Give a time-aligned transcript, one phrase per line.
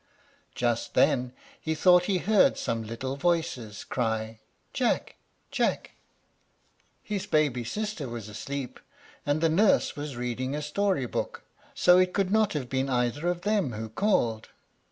[0.55, 1.31] Just then
[1.61, 4.39] he thought he heard some little voices cry,
[4.73, 5.13] "Jack!
[5.51, 5.91] Jack!"
[7.03, 8.79] His baby sister was asleep,
[9.27, 11.43] and the nurse was reading a story book,
[11.75, 14.49] so it could not have been either of them who called.